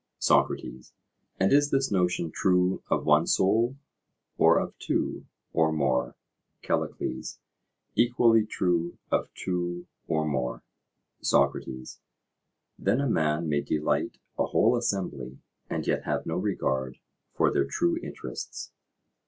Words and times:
SOCRATES: 0.17 0.93
And 1.39 1.53
is 1.53 1.69
this 1.69 1.91
notion 1.91 2.31
true 2.31 2.81
of 2.89 3.05
one 3.05 3.27
soul, 3.27 3.77
or 4.35 4.57
of 4.59 4.75
two 4.79 5.27
or 5.53 5.71
more? 5.71 6.15
CALLICLES: 6.63 7.37
Equally 7.95 8.43
true 8.43 8.97
of 9.11 9.31
two 9.35 9.85
or 10.07 10.25
more. 10.25 10.63
SOCRATES: 11.21 11.99
Then 12.79 12.99
a 12.99 13.07
man 13.07 13.47
may 13.47 13.61
delight 13.61 14.17
a 14.39 14.47
whole 14.47 14.75
assembly, 14.75 15.37
and 15.69 15.85
yet 15.85 16.05
have 16.05 16.25
no 16.25 16.35
regard 16.37 16.97
for 17.35 17.53
their 17.53 17.67
true 17.67 17.99
interests? 18.01 18.71